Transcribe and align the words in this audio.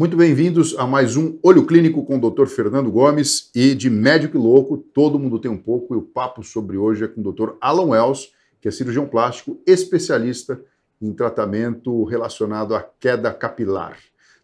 Muito 0.00 0.16
bem-vindos 0.16 0.74
a 0.78 0.86
mais 0.86 1.14
um 1.14 1.38
Olho 1.42 1.66
Clínico 1.66 2.02
com 2.06 2.16
o 2.16 2.30
Dr. 2.30 2.46
Fernando 2.46 2.90
Gomes 2.90 3.50
e 3.54 3.74
de 3.74 3.90
médico 3.90 4.38
louco, 4.38 4.78
todo 4.78 5.18
mundo 5.18 5.38
tem 5.38 5.50
um 5.50 5.58
pouco, 5.58 5.94
e 5.94 5.98
o 5.98 6.00
papo 6.00 6.42
sobre 6.42 6.78
hoje 6.78 7.04
é 7.04 7.06
com 7.06 7.20
o 7.20 7.30
Dr. 7.30 7.50
Alan 7.60 7.90
Wells, 7.90 8.30
que 8.62 8.66
é 8.66 8.70
cirurgião 8.70 9.06
plástico 9.06 9.60
especialista 9.66 10.58
em 11.02 11.12
tratamento 11.12 12.02
relacionado 12.04 12.74
à 12.74 12.80
queda 12.80 13.30
capilar. 13.30 13.98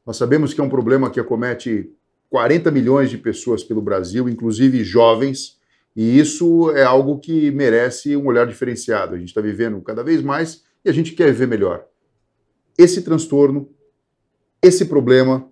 Nós 0.05 0.19
sabemos 0.19 0.52
que 0.52 0.60
é 0.60 0.62
um 0.62 0.69
problema 0.69 1.09
que 1.09 1.19
acomete 1.19 1.91
40 2.29 2.70
milhões 2.70 3.09
de 3.09 3.16
pessoas 3.16 3.65
pelo 3.65 3.80
Brasil, 3.80 4.29
inclusive 4.29 4.84
jovens, 4.84 5.57
e 5.96 6.18
isso 6.18 6.70
é 6.73 6.82
algo 6.82 7.18
que 7.18 7.51
merece 7.51 8.15
um 8.15 8.27
olhar 8.27 8.46
diferenciado. 8.46 9.15
A 9.15 9.18
gente 9.18 9.29
está 9.29 9.41
vivendo 9.41 9.80
cada 9.80 10.04
vez 10.04 10.20
mais 10.20 10.65
e 10.84 10.91
a 10.91 10.93
gente 10.93 11.12
quer 11.12 11.32
ver 11.32 11.48
melhor. 11.48 11.87
Esse 12.77 13.01
transtorno 13.01 13.70
esse 14.62 14.84
problema 14.87 15.48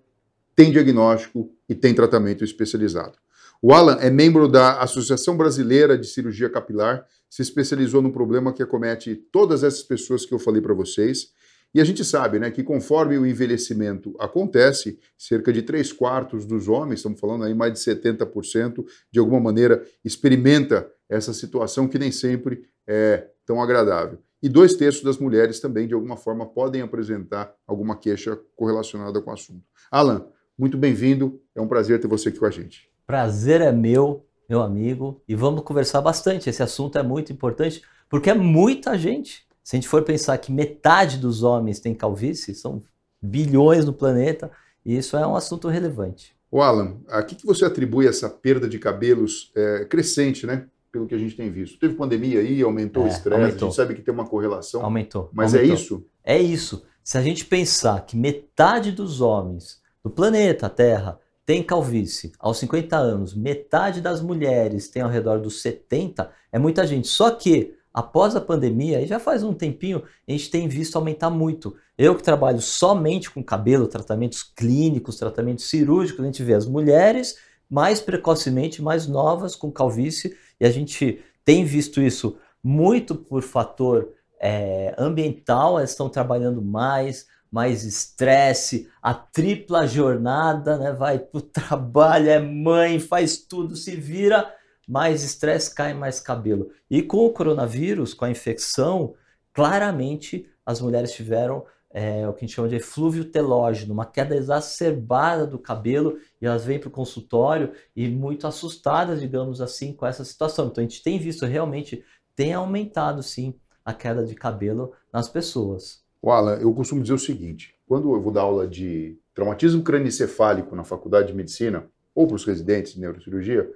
tem 0.57 0.71
diagnóstico 0.71 1.51
e 1.69 1.75
tem 1.75 1.95
tratamento 1.95 2.45
especializado. 2.45 3.19
O 3.61 3.73
Alan 3.73 3.97
é 4.01 4.11
membro 4.11 4.47
da 4.47 4.81
Associação 4.83 5.37
Brasileira 5.37 5.97
de 5.97 6.07
Cirurgia 6.07 6.51
Capilar, 6.51 7.07
se 7.31 7.43
especializou 7.43 8.03
no 8.03 8.13
problema 8.13 8.53
que 8.53 8.63
acomete 8.63 9.15
todas 9.33 9.65
essas 9.65 9.83
pessoas 9.83 10.27
que 10.27 10.35
eu 10.35 10.39
falei 10.39 10.61
para 10.61 10.75
vocês. 10.75 11.33
E 11.75 11.81
a 11.81 11.85
gente 11.85 12.05
sabe 12.05 12.39
né, 12.39 12.51
que 12.51 12.63
conforme 12.63 13.19
o 13.19 13.27
envelhecimento 13.27 14.15
acontece, 14.21 14.99
cerca 15.19 15.53
de 15.53 15.63
3 15.63 15.93
quartos 15.93 16.45
dos 16.45 16.69
homens, 16.69 17.01
estamos 17.01 17.19
falando 17.19 17.43
aí 17.43 17.55
mais 17.55 17.73
de 17.73 17.81
70%, 17.81 18.85
de 19.11 19.19
alguma 19.19 19.41
maneira 19.41 19.85
experimenta 20.05 20.89
essa 21.09 21.33
situação 21.33 21.89
que 21.89 21.99
nem 21.99 22.13
sempre 22.13 22.69
é 22.87 23.29
tão 23.45 23.61
agradável. 23.61 24.19
E 24.45 24.49
dois 24.51 24.75
terços 24.75 25.03
das 25.03 25.17
mulheres 25.17 25.59
também, 25.59 25.89
de 25.89 25.95
alguma 25.95 26.19
forma, 26.19 26.45
podem 26.45 26.83
apresentar 26.83 27.55
alguma 27.67 27.97
queixa 27.97 28.39
correlacionada 28.55 29.19
com 29.23 29.31
o 29.31 29.33
assunto. 29.33 29.65
Alan, 29.91 30.27
muito 30.59 30.77
bem-vindo. 30.77 31.41
É 31.55 31.63
um 31.63 31.67
prazer 31.67 31.99
ter 31.99 32.09
você 32.09 32.29
aqui 32.29 32.39
com 32.39 32.45
a 32.45 32.51
gente. 32.51 32.91
Prazer 33.07 33.63
é 33.63 33.73
meu, 33.73 34.27
meu 34.47 34.61
amigo, 34.61 35.23
e 35.27 35.35
vamos 35.35 35.63
conversar 35.63 36.03
bastante. 36.03 36.51
Esse 36.51 36.63
assunto 36.63 36.99
é 36.99 37.03
muito 37.03 37.33
importante 37.33 37.83
porque 38.07 38.29
é 38.29 38.35
muita 38.35 38.99
gente. 38.99 39.47
Se 39.63 39.77
a 39.77 39.79
gente 39.79 39.89
for 39.89 40.03
pensar 40.03 40.37
que 40.37 40.53
metade 40.53 41.17
dos 41.17 41.43
homens 41.43 41.81
tem 41.81 41.95
calvície, 41.95 42.55
são 42.55 42.83
bilhões 43.23 43.87
no 43.87 43.95
planeta, 43.95 44.51
e 44.85 44.95
isso 44.95 45.17
é 45.17 45.27
um 45.27 45.35
assunto 45.35 45.69
relevante. 45.69 46.37
O 46.51 46.61
Alan, 46.61 46.99
a 47.09 47.23
que, 47.23 47.35
que 47.35 47.47
você 47.47 47.65
atribui 47.65 48.07
essa 48.07 48.29
perda 48.29 48.69
de 48.69 48.79
cabelos 48.79 49.51
é, 49.57 49.87
crescente, 49.87 50.47
né? 50.47 50.67
Pelo 50.95 51.09
que 51.09 51.15
a 51.17 51.19
gente 51.19 51.35
tem 51.35 51.51
visto. 51.51 51.77
Teve 51.77 51.95
pandemia 51.95 52.39
aí, 52.39 52.63
aumentou 52.63 53.03
é, 53.03 53.07
o 53.07 53.09
estresse, 53.09 53.43
a 53.43 53.51
gente 53.51 53.75
sabe 53.75 53.97
que 53.97 54.01
tem 54.01 54.15
uma 54.15 54.25
correlação. 54.25 54.85
Aumentou. 54.85 55.29
Mas 55.33 55.53
aumentou. 55.53 55.73
é 55.73 55.75
isso? 55.75 56.07
É 56.23 56.39
isso. 56.39 56.87
Se 57.03 57.19
a 57.19 57.21
gente 57.21 57.45
pensar 57.45 58.07
que 58.07 58.17
metade 58.17 58.93
dos 58.93 59.21
homens 59.21 59.83
do 60.05 60.09
planeta 60.09 60.71
Terra 60.71 61.19
tem 61.45 61.65
calvície 61.65 62.31
aos 62.39 62.59
50 62.59 62.97
anos, 62.97 63.35
metade 63.35 64.01
das 64.01 64.23
mulheres 64.23 64.87
tem 64.87 65.03
ao 65.03 65.11
redor 65.11 65.41
dos 65.41 65.63
70, 65.63 66.31
é 66.53 66.61
muita 66.61 66.87
gente. 66.87 67.09
Só 67.09 67.33
que 67.33 67.75
após 67.93 68.37
a 68.37 68.41
pandemia, 68.41 69.01
e 69.01 69.07
já 69.09 69.19
faz 69.19 69.43
um 69.43 69.53
tempinho, 69.53 70.01
a 70.29 70.31
gente 70.31 70.49
tem 70.49 70.69
visto 70.69 70.95
aumentar 70.95 71.29
muito. 71.29 71.75
Eu 71.99 72.15
que 72.15 72.23
trabalho 72.23 72.61
somente 72.61 73.29
com 73.33 73.43
cabelo, 73.43 73.89
tratamentos 73.89 74.45
clínicos, 74.45 75.17
tratamentos 75.17 75.69
cirúrgicos, 75.69 76.23
a 76.23 76.27
gente 76.27 76.43
vê 76.45 76.55
as 76.55 76.67
mulheres 76.67 77.37
mais 77.69 78.01
precocemente, 78.01 78.81
mais 78.81 79.09
novas 79.09 79.57
com 79.57 79.73
calvície 79.73 80.37
e 80.61 80.67
a 80.67 80.71
gente 80.71 81.23
tem 81.45 81.65
visto 81.65 82.01
isso 82.01 82.39
muito 82.63 83.15
por 83.15 83.43
fator 83.43 84.13
é, 84.41 84.95
ambiental, 84.99 85.79
elas 85.79 85.91
estão 85.91 86.09
trabalhando 86.09 86.63
mais, 86.63 87.27
mais 87.51 87.85
estresse, 87.85 88.91
a 89.03 89.15
tripla 89.15 89.87
jornada, 89.87 90.77
né? 90.77 90.93
Vai 90.93 91.19
pro 91.19 91.41
trabalho, 91.43 92.29
é 92.29 92.39
mãe, 92.39 92.99
faz 92.99 93.39
tudo, 93.39 93.77
se 93.77 93.95
vira, 93.95 94.53
mais 94.89 95.23
estresse, 95.23 95.75
cai 95.75 95.95
mais 95.95 96.21
cabelo. 96.21 96.71
E 96.91 97.03
com 97.03 97.25
o 97.25 97.31
coronavírus, 97.31 98.13
com 98.13 98.25
a 98.25 98.31
infecção, 98.31 99.15
claramente 99.53 100.47
as 100.65 100.81
mulheres 100.81 101.13
tiveram 101.13 101.65
é, 101.91 102.27
o 102.29 102.33
que 102.33 102.45
a 102.45 102.47
gente 102.47 102.57
chama 102.57 102.69
de 102.69 102.77
eflúvio 102.77 103.25
telógeno, 103.25 103.95
uma 103.95 104.05
queda 104.05 104.35
exacerbada 104.35 105.47
do 105.47 105.59
cabelo, 105.59 106.19
e 106.45 106.47
elas 106.47 106.67
vêm 106.67 106.79
para 106.79 106.89
o 106.89 106.93
consultório 106.93 107.73
e 107.97 108.07
muito 108.07 108.47
assustadas, 108.47 109.19
digamos 109.19 109.63
assim, 109.63 109.95
com 109.95 110.07
essa 110.07 110.23
situação. 110.23 110.67
Então 110.67 110.85
a 110.85 110.87
gente 110.87 111.03
tem 111.03 111.19
visto 111.19 111.47
realmente, 111.47 112.05
tem 112.37 112.53
aumentado 112.53 113.23
sim 113.23 113.55
a 113.83 113.95
queda 113.95 114.27
de 114.27 114.35
cabelo 114.35 114.93
nas 115.11 115.27
pessoas. 115.27 116.05
O 116.21 116.31
Alan, 116.31 116.57
eu 116.57 116.73
costumo 116.75 117.01
dizer 117.01 117.15
o 117.15 117.19
seguinte: 117.19 117.75
quando 117.87 118.15
eu 118.15 118.21
vou 118.21 118.31
dar 118.31 118.43
aula 118.43 118.69
de 118.69 119.19
traumatismo 119.35 119.83
crânioencefálico 119.83 120.77
na 120.77 120.85
faculdade 120.85 121.29
de 121.29 121.35
medicina, 121.35 121.87
ou 122.15 122.27
para 122.27 122.37
os 122.37 122.45
residentes 122.45 122.93
de 122.93 123.01
neurocirurgia, 123.01 123.71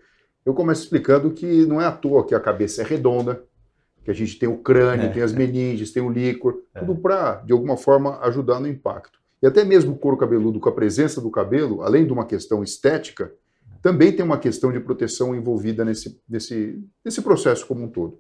eu 0.45 0.53
começo 0.53 0.83
explicando 0.83 1.31
que 1.31 1.65
não 1.65 1.81
é 1.81 1.87
à 1.87 1.93
toa 1.93 2.27
que 2.27 2.35
a 2.35 2.41
cabeça 2.41 2.83
é 2.83 2.85
redonda, 2.85 3.43
que 4.05 4.11
a 4.11 4.15
gente 4.15 4.39
tem 4.39 4.49
o 4.49 4.59
crânio, 4.59 5.07
é. 5.07 5.09
tem 5.09 5.23
as 5.23 5.33
meninges, 5.33 5.91
tem 5.91 6.03
o 6.03 6.11
líquor, 6.11 6.61
é. 6.75 6.81
tudo 6.81 6.97
para, 6.97 7.37
de 7.37 7.53
alguma 7.55 7.79
forma, 7.79 8.21
ajudar 8.21 8.61
no 8.61 8.69
impacto. 8.69 9.19
E 9.43 9.47
até 9.47 9.65
mesmo 9.65 9.93
o 9.93 9.99
couro 9.99 10.17
cabeludo, 10.17 10.59
com 10.59 10.69
a 10.69 10.75
presença 10.75 11.21
do 11.21 11.31
cabelo, 11.31 11.83
além 11.83 12.05
de 12.05 12.13
uma 12.13 12.27
questão 12.27 12.63
estética, 12.63 13.33
também 13.81 14.13
tem 14.13 14.25
uma 14.25 14.39
questão 14.39 14.73
de 14.73 14.81
proteção 14.81 15.35
envolvida 15.35 15.85
nesse, 15.85 16.21
nesse, 16.29 16.83
nesse 17.05 17.23
processo 17.23 17.67
como 17.67 17.85
um 17.85 17.89
todo. 17.89 18.19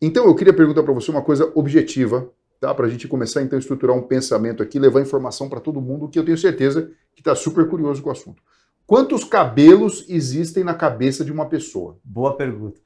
Então, 0.00 0.26
eu 0.26 0.34
queria 0.34 0.52
perguntar 0.52 0.82
para 0.82 0.92
você 0.92 1.10
uma 1.10 1.22
coisa 1.22 1.50
objetiva, 1.54 2.30
tá? 2.60 2.74
para 2.74 2.86
a 2.86 2.88
gente 2.90 3.08
começar 3.08 3.42
então 3.42 3.56
a 3.56 3.60
estruturar 3.60 3.96
um 3.96 4.02
pensamento 4.02 4.62
aqui, 4.62 4.78
levar 4.78 5.00
informação 5.00 5.48
para 5.48 5.60
todo 5.60 5.80
mundo, 5.80 6.08
que 6.08 6.18
eu 6.18 6.24
tenho 6.24 6.36
certeza 6.36 6.90
que 7.14 7.22
está 7.22 7.34
super 7.34 7.66
curioso 7.68 8.02
com 8.02 8.10
o 8.10 8.12
assunto. 8.12 8.42
Quantos 8.86 9.24
cabelos 9.24 10.04
existem 10.10 10.62
na 10.62 10.74
cabeça 10.74 11.24
de 11.24 11.32
uma 11.32 11.46
pessoa? 11.46 11.98
Boa 12.04 12.36
pergunta. 12.36 12.78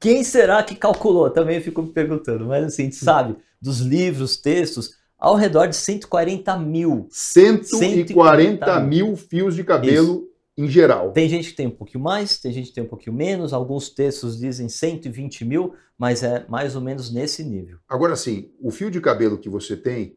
Quem 0.00 0.24
será 0.24 0.62
que 0.64 0.74
calculou? 0.74 1.30
Também 1.30 1.60
fico 1.60 1.80
me 1.80 1.92
perguntando, 1.92 2.46
mas 2.46 2.64
assim, 2.64 2.82
a 2.82 2.84
gente 2.86 2.96
sabe, 2.96 3.36
dos 3.62 3.80
livros, 3.80 4.36
textos, 4.36 4.96
ao 5.24 5.36
redor 5.36 5.68
de 5.68 5.76
140 5.76 6.54
mil. 6.58 7.08
140, 7.10 7.66
140 7.66 8.80
mil 8.80 9.16
fios 9.16 9.56
de 9.56 9.64
cabelo 9.64 10.16
Isso. 10.16 10.28
em 10.58 10.68
geral. 10.68 11.12
Tem 11.12 11.26
gente 11.30 11.48
que 11.48 11.56
tem 11.56 11.66
um 11.66 11.70
pouquinho 11.70 12.04
mais, 12.04 12.38
tem 12.38 12.52
gente 12.52 12.68
que 12.68 12.74
tem 12.74 12.84
um 12.84 12.88
pouquinho 12.88 13.16
menos, 13.16 13.54
alguns 13.54 13.88
textos 13.88 14.38
dizem 14.38 14.68
120 14.68 15.46
mil, 15.46 15.74
mas 15.96 16.22
é 16.22 16.44
mais 16.46 16.76
ou 16.76 16.82
menos 16.82 17.10
nesse 17.10 17.42
nível. 17.42 17.78
Agora 17.88 18.16
sim, 18.16 18.50
o 18.60 18.70
fio 18.70 18.90
de 18.90 19.00
cabelo 19.00 19.38
que 19.38 19.48
você 19.48 19.74
tem, 19.78 20.14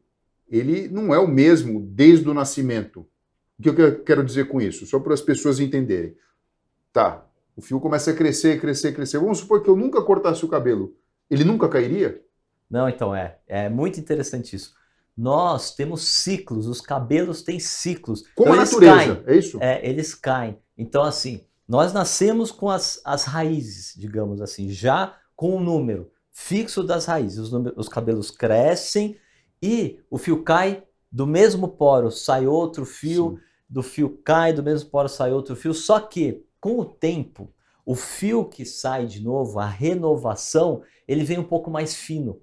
ele 0.50 0.90
não 0.90 1.14
é 1.14 1.20
o 1.20 1.28
mesmo 1.28 1.80
desde 1.80 2.28
o 2.28 2.34
nascimento. 2.34 3.08
O 3.58 3.64
que 3.64 3.70
eu 3.70 4.04
quero 4.04 4.26
dizer 4.26 4.50
com 4.50 4.60
isso? 4.60 4.86
Só 4.86 5.00
para 5.00 5.14
as 5.14 5.22
pessoas 5.22 5.62
entenderem. 5.62 6.18
Tá, 6.92 7.26
o 7.56 7.62
fio 7.62 7.80
começa 7.80 8.12
a 8.12 8.14
crescer, 8.14 8.60
crescer, 8.60 8.92
crescer. 8.92 9.20
Vamos 9.20 9.38
supor 9.38 9.64
que 9.64 9.70
eu 9.70 9.76
nunca 9.78 10.02
cortasse 10.02 10.44
o 10.44 10.50
cabelo. 10.50 10.94
Ele 11.30 11.46
nunca 11.46 11.70
cairia? 11.70 12.22
Não, 12.70 12.90
então 12.90 13.16
é. 13.16 13.38
É 13.48 13.70
muito 13.70 14.02
interessante 14.02 14.54
isso. 14.54 14.76
Nós 15.18 15.74
temos 15.74 16.04
ciclos, 16.04 16.68
os 16.68 16.80
cabelos 16.80 17.42
têm 17.42 17.60
ciclos. 17.60 18.24
Como 18.36 18.52
então, 18.52 18.62
a 18.62 18.66
natureza, 18.66 19.16
caem. 19.16 19.24
é 19.26 19.36
isso? 19.36 19.58
É, 19.60 19.90
eles 19.90 20.14
caem. 20.14 20.60
Então, 20.78 21.02
assim, 21.02 21.42
nós 21.68 21.92
nascemos 21.92 22.52
com 22.52 22.70
as, 22.70 23.02
as 23.04 23.24
raízes, 23.24 23.94
digamos 23.98 24.42
assim, 24.42 24.70
já 24.70 25.18
com 25.36 25.56
o 25.56 25.60
número 25.60 26.12
fixo 26.32 26.84
das 26.84 27.06
raízes. 27.06 27.40
Os, 27.40 27.52
números, 27.52 27.78
os 27.78 27.90
cabelos 27.90 28.30
crescem 28.30 29.18
e 29.62 30.00
o 30.10 30.20
fio 30.20 30.44
cai, 30.44 30.84
do 31.12 31.26
mesmo 31.26 31.68
poro 31.68 32.12
sai 32.12 32.46
outro 32.46 32.86
fio, 32.86 33.32
Sim. 33.32 33.44
do 33.68 33.82
fio 33.82 34.22
cai, 34.24 34.54
do 34.54 34.62
mesmo 34.62 34.90
poro 34.92 35.10
sai 35.10 35.34
outro 35.34 35.56
fio, 35.56 35.74
só 35.74 36.00
que 36.00 36.46
com 36.60 36.80
o 36.80 36.86
tempo, 36.86 37.52
o 37.84 37.96
fio 37.96 38.46
que 38.46 38.66
sai 38.66 39.08
de 39.08 39.24
novo, 39.24 39.60
a 39.60 39.66
renovação, 39.66 40.84
ele 41.08 41.24
vem 41.24 41.40
um 41.40 41.44
pouco 41.44 41.72
mais 41.72 41.96
fino. 41.96 42.40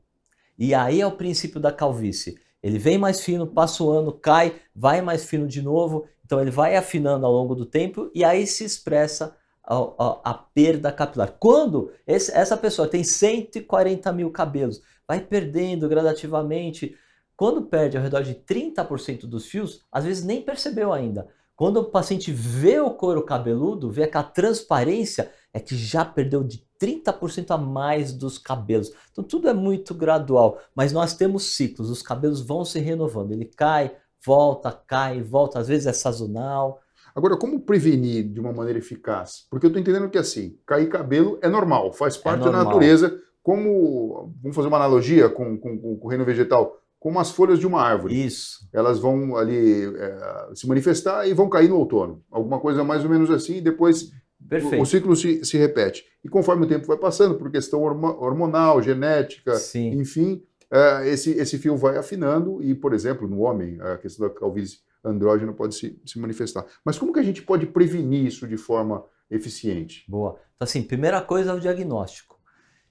E 0.59 0.75
aí 0.75 1.01
é 1.01 1.07
o 1.07 1.17
princípio 1.17 1.61
da 1.61 1.71
calvície. 1.71 2.39
Ele 2.65 2.79
vem 2.79 2.97
mais 2.97 3.21
fino, 3.21 3.47
passa 3.47 3.85
o 3.85 3.91
ano, 3.91 4.11
cai, 4.11 4.55
vai 4.75 5.03
mais 5.03 5.27
fino 5.27 5.47
de 5.47 5.61
novo. 5.61 6.07
Então 6.25 6.41
ele 6.41 6.51
vai 6.51 6.75
afinando 6.77 7.27
ao 7.27 7.31
longo 7.31 7.55
do 7.55 7.67
tempo 7.67 8.11
e 8.15 8.25
aí 8.25 8.47
se 8.47 8.65
expressa 8.65 9.37
a, 9.63 9.77
a, 9.77 10.21
a 10.31 10.35
perda 10.35 10.91
capilar. 10.91 11.37
Quando 11.39 11.93
esse, 12.07 12.33
essa 12.33 12.57
pessoa 12.57 12.89
tem 12.89 13.05
140 13.05 14.11
mil 14.15 14.31
cabelos, 14.31 14.81
vai 15.07 15.21
perdendo 15.21 15.87
gradativamente. 15.91 16.97
Quando 17.37 17.67
perde 17.67 17.99
ao 17.99 18.03
redor 18.03 18.23
de 18.23 18.35
30% 18.35 19.27
dos 19.27 19.45
fios, 19.45 19.83
às 19.93 20.07
vezes 20.07 20.25
nem 20.25 20.41
percebeu 20.41 20.91
ainda. 20.91 21.29
Quando 21.55 21.77
o 21.77 21.85
paciente 21.85 22.33
vê 22.33 22.81
o 22.81 22.93
couro 22.93 23.23
cabeludo, 23.23 23.91
vê 23.91 24.05
aquela 24.05 24.25
transparência, 24.25 25.31
é 25.53 25.61
que 25.61 25.77
já 25.77 26.03
perdeu 26.03 26.43
de 26.43 26.67
30% 26.85 27.51
a 27.51 27.57
mais 27.57 28.13
dos 28.13 28.39
cabelos. 28.39 28.93
Então 29.11 29.25
tudo 29.25 29.49
é 29.49 29.55
muito 29.55 29.95
gradual, 29.95 30.61
mas 30.75 30.93
nós 30.93 31.15
temos 31.15 31.57
ciclos, 31.57 31.89
os 31.89 32.03
cabelos 32.03 32.41
vão 32.41 32.65
se 32.65 32.79
renovando. 32.79 33.33
Ele 33.33 33.47
cai, 33.47 33.97
volta, 34.25 34.71
cai, 34.71 35.23
volta, 35.23 35.59
às 35.59 35.69
vezes 35.69 35.87
é 35.87 35.93
sazonal. 35.93 36.81
Agora, 37.15 37.37
como 37.37 37.61
prevenir 37.61 38.25
de 38.29 38.41
uma 38.41 38.53
maneira 38.53 38.79
eficaz? 38.79 39.47
Porque 39.49 39.67
eu 39.67 39.69
estou 39.69 39.81
entendendo 39.81 40.11
que 40.11 40.19
assim, 40.19 40.59
cair 40.67 40.89
cabelo 40.89 41.39
é 41.41 41.49
normal, 41.49 41.93
faz 41.93 42.17
parte 42.17 42.43
é 42.43 42.45
da 42.45 42.65
natureza. 42.65 43.19
Como, 43.43 44.33
vamos 44.43 44.57
fazer 44.57 44.69
uma 44.69 44.79
analogia 44.79 45.29
com, 45.29 45.57
com, 45.59 45.79
com 45.79 45.99
o 46.03 46.09
reino 46.09 46.25
vegetal, 46.25 46.79
como 46.99 47.21
as 47.21 47.31
folhas 47.31 47.59
de 47.59 47.67
uma 47.67 47.83
árvore. 47.83 48.25
Isso. 48.25 48.67
Elas 48.73 48.99
vão 48.99 49.37
ali 49.37 49.85
é, 49.95 50.51
se 50.55 50.67
manifestar 50.67 51.29
e 51.29 51.35
vão 51.35 51.51
cair 51.51 51.69
no 51.69 51.77
outono. 51.77 52.23
Alguma 52.31 52.59
coisa 52.59 52.83
mais 52.83 53.05
ou 53.05 53.11
menos 53.11 53.31
assim, 53.31 53.57
e 53.57 53.61
depois 53.61 54.11
o, 54.41 54.83
o, 54.83 54.87
ciclo 54.87 55.17
se, 55.17 55.45
se 55.45 55.57
repete. 55.57 56.05
E 56.25 56.29
conforme 56.29 56.65
o 56.65 56.69
tempo 56.69 56.87
vai 56.87 56.97
passando, 56.97 57.35
por 57.37 57.51
questão 57.51 57.83
hormonal, 57.83 58.83
genética, 58.83 59.55
Sim. 59.57 59.93
enfim, 59.93 60.43
é, 60.71 61.09
esse, 61.09 61.31
esse 61.33 61.59
fio 61.59 61.77
vai 61.77 61.97
afinando 61.97 62.63
e, 62.63 62.75
por 62.75 62.93
exemplo, 62.93 63.29
no 63.29 63.41
homem, 63.41 63.79
a 63.81 63.97
questão 63.97 64.29
da 64.29 64.35
calvície 64.35 64.79
andrógena 65.05 65.53
pode 65.53 65.75
se, 65.75 66.01
se 66.05 66.19
manifestar. 66.19 66.65
Mas 66.85 66.99
como 66.99 67.13
que 67.13 67.21
a 67.21 67.23
gente 67.25 67.43
pode 67.43 67.67
prevenir 67.67 68.27
isso 68.27 68.47
de 68.49 68.57
forma 68.57 69.05
eficiente? 69.31 70.05
Boa. 70.09 70.39
Então, 70.57 70.65
assim, 70.67 70.83
primeira 70.83 71.21
coisa 71.21 71.51
é 71.51 71.55
o 71.55 71.61
diagnóstico. 71.61 72.35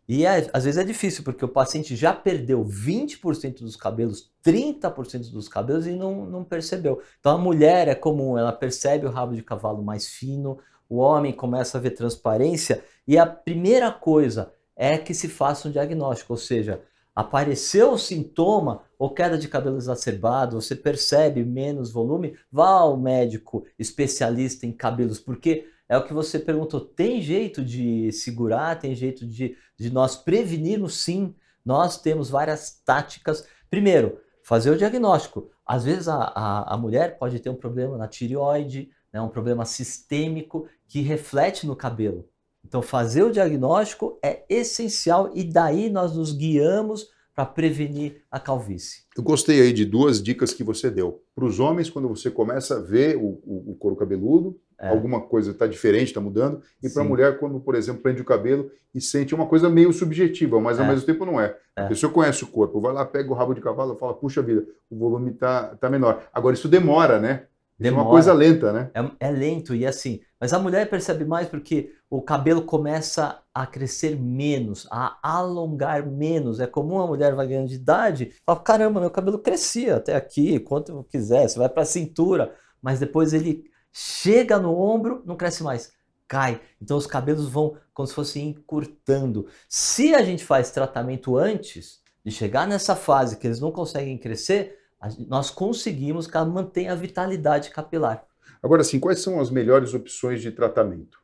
E 0.08 0.26
é, 0.26 0.50
às 0.52 0.66
vezes 0.66 0.78
é 0.78 0.84
difícil, 0.84 1.24
porque 1.24 1.46
o 1.46 1.50
paciente 1.50 1.96
já 1.96 2.14
perdeu 2.14 2.64
20% 2.64 3.60
dos 3.60 3.78
cabelos, 3.78 4.32
30% 4.46 5.32
dos 5.32 5.48
cabelos 5.48 5.88
e 5.88 5.94
não, 5.94 6.26
não 6.26 6.44
percebeu. 6.44 7.02
Então 7.20 7.34
a 7.34 7.38
mulher 7.38 7.88
é 7.88 7.96
comum, 7.96 8.38
ela 8.38 8.52
percebe 8.52 9.06
o 9.06 9.10
rabo 9.10 9.34
de 9.34 9.42
cavalo 9.42 9.82
mais 9.82 10.08
fino, 10.08 10.60
o 10.94 10.98
homem 10.98 11.34
começa 11.34 11.78
a 11.78 11.82
ver 11.82 11.92
transparência, 11.92 12.84
e 13.08 13.18
a 13.18 13.26
primeira 13.26 13.92
coisa 13.92 14.54
é 14.76 14.96
que 14.96 15.14
se 15.14 15.28
faça 15.28 15.68
um 15.68 15.72
diagnóstico, 15.72 16.34
ou 16.34 16.38
seja, 16.38 16.82
apareceu 17.16 17.94
o 17.94 17.98
sintoma 17.98 18.84
ou 18.98 19.10
queda 19.10 19.38
de 19.38 19.48
cabelo 19.48 19.78
exacerbado, 19.78 20.62
você 20.62 20.76
percebe 20.76 21.44
menos 21.44 21.92
volume, 21.92 22.38
vá 22.52 22.70
ao 22.70 22.96
médico 22.96 23.66
especialista 23.78 24.68
em 24.68 24.72
cabelos, 24.72 25.20
porque 25.20 25.68
é 25.90 25.98
o 25.98 26.04
que 26.04 26.14
você 26.14 26.38
perguntou. 26.38 26.80
Tem 26.80 27.22
jeito 27.22 27.64
de 27.64 28.12
segurar? 28.12 28.80
Tem 28.80 28.96
jeito 28.96 29.26
de, 29.26 29.58
de 29.78 29.92
nós 29.92 30.16
prevenirmos? 30.16 30.96
Sim, 31.04 31.36
nós 31.66 32.00
temos 32.00 32.30
várias 32.30 32.82
táticas. 32.86 33.46
Primeiro, 33.70 34.20
fazer 34.44 34.70
o 34.70 34.78
diagnóstico. 34.78 35.50
Às 35.66 35.84
vezes 35.84 36.08
a, 36.08 36.16
a, 36.16 36.74
a 36.74 36.78
mulher 36.78 37.18
pode 37.18 37.40
ter 37.40 37.50
um 37.50 37.56
problema 37.56 37.98
na 37.98 38.08
tireoide, 38.08 38.90
né, 39.14 39.22
um 39.22 39.30
problema 39.30 39.64
sistêmico 39.64 40.68
que 40.88 41.02
reflete 41.02 41.68
no 41.68 41.76
cabelo. 41.76 42.28
Então, 42.66 42.82
fazer 42.82 43.24
o 43.24 43.32
diagnóstico 43.32 44.18
é 44.24 44.44
essencial 44.50 45.30
e 45.36 45.44
daí 45.44 45.90
nós 45.90 46.16
nos 46.16 46.32
guiamos 46.32 47.10
para 47.36 47.46
prevenir 47.46 48.24
a 48.32 48.40
calvície. 48.40 49.04
Eu 49.18 49.24
gostei 49.24 49.62
aí 49.62 49.74
de 49.74 49.86
duas 49.86 50.22
dicas 50.22 50.54
que 50.54 50.64
você 50.64 50.90
deu. 50.90 51.24
Para 51.36 51.46
os 51.46 51.60
homens, 51.60 51.90
quando 51.90 52.08
você 52.08 52.30
começa 52.30 52.78
a 52.78 52.82
ver 52.82 53.18
o, 53.18 53.42
o, 53.44 53.72
o 53.72 53.76
couro 53.76 53.96
cabeludo, 53.96 54.60
é. 54.80 54.90
alguma 54.90 55.22
coisa 55.22 55.52
está 55.52 55.66
diferente, 55.66 56.08
está 56.08 56.22
mudando. 56.22 56.62
E 56.82 56.90
para 56.90 57.02
a 57.02 57.06
mulher, 57.06 57.40
quando, 57.40 57.60
por 57.60 57.74
exemplo, 57.76 58.02
prende 58.02 58.22
o 58.22 58.26
cabelo 58.26 58.72
e 58.94 59.02
sente 59.02 59.34
uma 59.34 59.48
coisa 59.48 59.68
meio 59.70 59.92
subjetiva, 59.92 60.60
mas 60.60 60.80
ao 60.80 60.86
é. 60.86 60.90
mesmo 60.90 61.06
tempo 61.06 61.26
não 61.26 61.40
é. 61.40 61.58
é. 61.76 61.82
A 61.84 61.88
pessoa 61.88 62.12
conhece 62.14 62.44
o 62.44 62.48
corpo, 62.48 62.80
vai 62.80 62.94
lá, 62.94 63.04
pega 63.06 63.32
o 63.32 63.36
rabo 63.36 63.54
de 63.54 63.62
cavalo 63.62 63.96
e 63.96 64.00
fala, 64.00 64.14
puxa 64.14 64.42
vida, 64.42 64.66
o 64.90 64.98
volume 64.98 65.32
está 65.32 65.76
tá 65.76 65.90
menor. 65.90 66.24
Agora, 66.32 66.54
isso 66.54 66.68
demora, 66.68 67.20
né? 67.20 67.48
Demora. 67.78 68.02
É 68.02 68.06
uma 68.06 68.12
coisa 68.12 68.34
lenta, 68.34 68.72
né? 68.72 68.92
É, 68.94 69.28
é, 69.28 69.32
lento 69.32 69.74
e 69.76 69.86
assim. 69.86 70.22
Mas 70.40 70.54
a 70.54 70.60
mulher 70.60 70.90
percebe 70.90 71.26
mais 71.26 71.48
porque 71.48 71.94
o 72.10 72.22
cabelo 72.22 72.62
começa 72.62 73.42
a 73.54 73.66
crescer 73.66 74.16
menos, 74.16 74.88
a 74.92 75.18
alongar 75.24 76.06
menos. 76.06 76.60
É 76.60 76.68
comum 76.68 77.02
a 77.02 77.08
mulher 77.08 77.34
vai 77.34 77.48
ganhando 77.48 77.68
de 77.68 77.76
idade, 77.76 78.34
fala: 78.46 78.60
caramba, 78.60 79.00
meu 79.00 79.10
cabelo 79.10 79.40
crescia 79.40 79.96
até 79.98 80.16
aqui, 80.16 80.60
quanto 80.60 80.92
eu 80.92 81.04
quisesse, 81.04 81.58
vai 81.58 81.70
para 81.70 81.84
a 81.84 81.86
cintura, 81.86 82.56
mas 82.82 83.00
depois 83.00 83.34
ele 83.34 83.66
chega 83.92 84.58
no 84.60 84.78
ombro, 84.80 85.22
não 85.26 85.36
cresce 85.36 85.64
mais, 85.64 85.92
cai. 86.28 86.62
Então 86.82 86.98
os 86.98 87.08
cabelos 87.08 87.48
vão 87.48 87.76
como 87.94 88.08
se 88.08 88.14
fossem 88.14 88.50
encurtando. 88.50 89.48
Se 89.68 90.14
a 90.14 90.24
gente 90.24 90.44
faz 90.44 90.72
tratamento 90.72 91.38
antes 91.38 92.02
de 92.24 92.32
chegar 92.32 92.68
nessa 92.68 92.96
fase 92.96 93.38
que 93.38 93.48
eles 93.48 93.60
não 93.60 93.72
conseguem 93.72 94.18
crescer, 94.18 94.78
nós 95.28 95.50
conseguimos 95.50 96.28
que 96.28 96.38
ela 96.38 96.46
mantenha 96.46 96.94
a 96.94 96.96
vitalidade 96.96 97.70
capilar. 97.70 98.26
Agora 98.62 98.84
sim, 98.84 99.00
quais 99.00 99.20
são 99.20 99.40
as 99.40 99.50
melhores 99.50 99.94
opções 99.94 100.42
de 100.42 100.52
tratamento? 100.52 101.20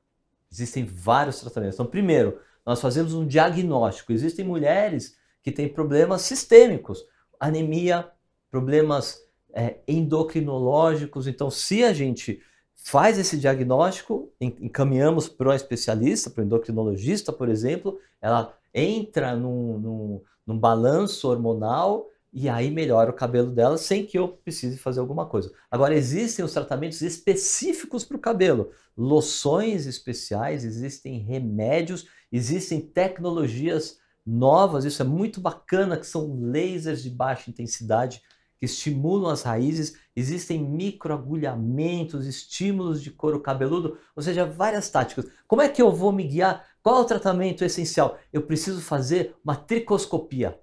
Existem 0.52 0.84
vários 0.86 1.40
tratamentos. 1.40 1.76
Então, 1.76 1.86
primeiro, 1.86 2.40
nós 2.66 2.82
fazemos 2.82 3.14
um 3.14 3.26
diagnóstico. 3.26 4.12
Existem 4.12 4.44
mulheres 4.44 5.16
que 5.42 5.52
têm 5.52 5.70
problemas 5.70 6.24
sistêmicos, 6.24 7.06
anemia, 7.40 8.10
problemas 8.52 9.22
é, 9.54 9.78
endocrinológicos. 9.88 11.28
Então, 11.28 11.50
se 11.50 11.84
a 11.84 11.94
gente 11.94 12.42
faz 12.76 13.18
esse 13.18 13.38
diagnóstico, 13.38 14.32
encaminhamos 14.40 15.28
para 15.30 15.50
um 15.50 15.54
especialista, 15.54 16.30
para 16.30 16.42
o 16.42 16.46
endocrinologista, 16.46 17.32
por 17.32 17.50
exemplo, 17.50 18.00
ela 18.22 18.54
entra 18.74 19.36
num, 19.36 19.80
num, 19.80 20.22
num 20.46 20.58
balanço 20.58 21.30
hormonal 21.30 22.08
e 22.32 22.48
aí 22.48 22.70
melhora 22.70 23.10
o 23.10 23.16
cabelo 23.16 23.52
dela 23.52 23.78
sem 23.78 24.06
que 24.06 24.18
eu 24.18 24.28
precise 24.28 24.78
fazer 24.78 25.00
alguma 25.00 25.26
coisa. 25.26 25.52
Agora, 25.70 25.96
existem 25.96 26.46
os 26.46 26.54
tratamentos 26.54 27.02
específicos 27.02 28.06
para 28.06 28.18
o 28.18 28.20
cabelo, 28.20 28.72
loções 28.96 29.86
especiais, 29.88 30.64
existem 30.64 31.20
remédios, 31.20 32.08
existem 32.32 32.80
tecnologias 32.80 33.98
novas, 34.26 34.86
isso 34.86 35.02
é 35.02 35.06
muito 35.06 35.42
bacana, 35.42 35.98
que 35.98 36.06
são 36.06 36.40
lasers 36.40 37.02
de 37.02 37.10
baixa 37.10 37.50
intensidade 37.50 38.22
que 38.60 38.66
estimulam 38.66 39.32
as 39.32 39.42
raízes, 39.42 39.98
existem 40.14 40.62
microagulhamentos, 40.62 42.28
estímulos 42.28 43.02
de 43.02 43.10
couro 43.10 43.40
cabeludo, 43.40 43.98
ou 44.14 44.22
seja, 44.22 44.46
várias 44.46 44.90
táticas. 44.90 45.26
Como 45.48 45.62
é 45.62 45.70
que 45.70 45.82
eu 45.82 45.92
vou 45.94 46.12
me 46.12 46.26
guiar? 46.26 46.68
Qual 46.84 46.98
é 46.98 47.02
o 47.02 47.06
tratamento 47.06 47.64
essencial? 47.64 48.20
Eu 48.34 48.42
preciso 48.42 48.82
fazer 48.82 49.34
uma 49.44 49.56
tricoscopia. 49.56 50.60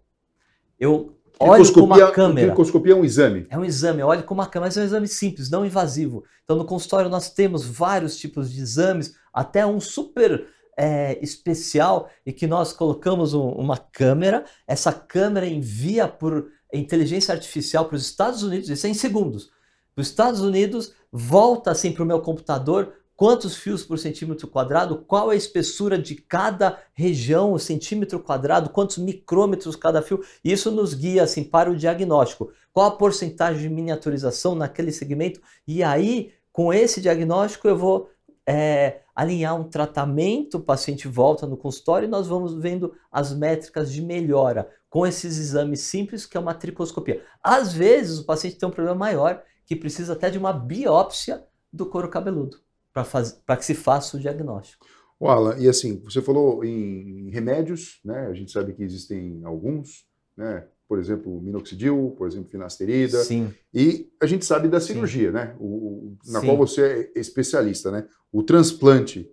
Eu 0.79 1.17
Olhe 1.39 1.73
com 1.73 1.81
uma 1.81 2.11
câmera. 2.11 2.49
Tricoscopia 2.49 2.93
é 2.93 2.97
um 2.97 3.05
exame. 3.05 3.47
É 3.51 3.59
um 3.59 3.65
exame, 3.65 4.03
olhe 4.03 4.23
com 4.23 4.35
uma 4.35 4.47
câmera, 4.47 4.69
mas 4.69 4.77
é 4.77 4.81
um 4.81 4.85
exame 4.85 5.09
simples, 5.09 5.51
não 5.51 5.67
invasivo. 5.67 6.25
Então 6.45 6.57
no 6.57 6.65
consultório 6.65 7.11
nós 7.11 7.31
temos 7.31 7.65
vários 7.65 8.17
tipos 8.17 8.51
de 8.51 8.61
exames, 8.61 9.15
até 9.33 9.67
um 9.67 9.79
super 9.79 10.47
é, 10.77 11.19
especial 11.23 12.09
e 12.25 12.33
que 12.33 12.47
nós 12.47 12.73
colocamos 12.73 13.35
um, 13.35 13.49
uma 13.49 13.77
câmera. 13.77 14.45
Essa 14.67 14.93
câmera 14.93 15.47
envia 15.47 16.09
por 16.09 16.49
inteligência 16.73 17.35
artificial 17.35 17.87
para 17.87 17.97
os 17.97 18.03
Estados 18.03 18.43
Unidos, 18.43 18.69
isso 18.69 18.87
é 18.87 18.91
em 18.91 18.95
segundos. 18.95 19.51
Para 19.95 20.03
os 20.03 20.09
Estados 20.09 20.41
Unidos, 20.41 20.95
volta 21.11 21.71
assim 21.71 21.93
para 21.93 22.03
o 22.03 22.07
meu 22.07 22.21
computador 22.21 22.93
quantos 23.17 23.57
fios 23.57 23.83
por 23.83 23.99
centímetro 23.99 24.47
quadrado, 24.47 24.99
qual 24.99 25.31
a 25.31 25.37
espessura 25.37 25.99
de 25.99 26.15
cada 26.15 26.79
região, 26.93 27.53
o 27.53 27.59
centímetro 27.59 28.21
quadrado, 28.21 28.71
quantos 28.71 28.99
micrômetros 28.99 29.75
cada 29.75 30.03
fio. 30.03 30.23
Isso 30.45 30.71
nos 30.71 30.93
guia 30.93 31.23
assim 31.23 31.43
para 31.43 31.71
o 31.71 31.77
diagnóstico. 31.77 32.53
Qual 32.73 32.87
a 32.87 32.91
porcentagem 32.91 33.63
de 33.63 33.75
miniaturização 33.75 34.55
naquele 34.55 34.93
segmento? 34.93 35.41
E 35.67 35.83
aí, 35.83 36.33
com 36.53 36.73
esse 36.73 37.01
diagnóstico, 37.01 37.67
eu 37.67 37.77
vou 37.77 38.11
é, 38.47 39.01
alinhar 39.15 39.59
um 39.59 39.65
tratamento, 39.65 40.59
o 40.59 40.63
paciente 40.63 41.09
volta 41.09 41.47
no 41.47 41.57
consultório 41.57 42.07
e 42.07 42.11
nós 42.11 42.27
vamos 42.27 42.55
vendo 42.55 42.93
as 43.11 43.33
métricas 43.33 43.91
de 43.91 44.03
melhora 44.03 44.69
com 44.91 45.07
esses 45.07 45.39
exames 45.39 45.81
simples, 45.81 46.27
que 46.27 46.37
é 46.37 46.41
uma 46.41 46.55
tricoscopia. 46.55 47.23
Às 47.43 47.73
vezes, 47.73 48.19
o 48.19 48.27
paciente 48.27 48.57
tem 48.57 48.69
um 48.69 48.73
problema 48.73 48.97
maior, 48.97 49.43
que 49.65 49.75
precisa 49.75 50.13
até 50.13 50.31
de 50.31 50.39
uma 50.39 50.53
biópsia 50.53 51.43
do 51.73 51.87
couro 51.87 52.09
cabeludo 52.09 52.66
para 53.05 53.57
que 53.57 53.65
se 53.65 53.75
faça 53.75 54.17
o 54.17 54.21
diagnóstico. 54.21 54.87
O 55.19 55.29
Alan, 55.29 55.57
e 55.59 55.69
assim, 55.69 56.01
você 56.05 56.21
falou 56.21 56.63
em 56.63 57.31
remédios, 57.31 58.01
né? 58.05 58.27
A 58.27 58.35
gente 58.35 58.53
sabe 58.53 58.75
que 58.75 58.83
existem 58.83 59.41
alguns, 59.45 60.07
né? 60.37 60.67
Por 60.87 60.99
exemplo, 60.99 61.41
minoxidil, 61.41 62.15
por 62.17 62.29
exemplo, 62.29 62.51
finasterida. 62.51 63.19
Sim. 63.25 63.53
E 63.73 64.11
a 64.21 64.27
gente 64.27 64.45
sabe 64.45 64.69
da 64.69 64.79
cirurgia, 64.79 65.29
Sim. 65.29 65.35
né? 65.35 65.57
O, 65.59 66.17
na 66.27 66.41
Sim. 66.41 66.47
qual 66.47 66.57
você 66.57 67.11
é 67.15 67.21
especialista, 67.21 67.91
né? 67.91 68.07
O 68.31 68.43
transplante 68.43 69.29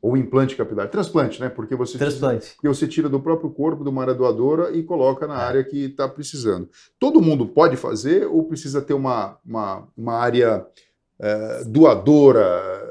ou 0.00 0.16
implante 0.16 0.54
capilar. 0.54 0.88
Transplante, 0.88 1.40
né? 1.40 1.48
Porque 1.48 1.74
você, 1.74 1.98
Transplante. 1.98 2.54
porque 2.54 2.68
você 2.68 2.86
tira 2.86 3.08
do 3.08 3.18
próprio 3.18 3.50
corpo 3.50 3.82
de 3.82 3.90
uma 3.90 4.02
área 4.02 4.14
doadora 4.14 4.70
e 4.70 4.82
coloca 4.82 5.26
na 5.26 5.40
é. 5.40 5.44
área 5.44 5.64
que 5.64 5.86
está 5.86 6.08
precisando. 6.08 6.68
Todo 6.98 7.20
mundo 7.20 7.46
pode 7.46 7.76
fazer 7.76 8.26
ou 8.26 8.44
precisa 8.44 8.80
ter 8.80 8.94
uma, 8.94 9.38
uma, 9.44 9.88
uma 9.96 10.14
área 10.14 10.64
é, 11.18 11.64
doadora, 11.64 12.85